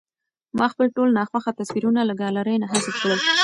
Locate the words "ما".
0.57-0.65